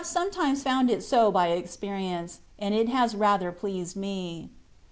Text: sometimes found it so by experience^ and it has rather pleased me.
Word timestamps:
sometimes 0.03 0.63
found 0.63 0.89
it 0.89 1.03
so 1.03 1.31
by 1.31 1.49
experience^ 1.49 2.39
and 2.57 2.73
it 2.73 2.89
has 2.89 3.13
rather 3.15 3.51
pleased 3.51 3.95
me. 3.95 4.49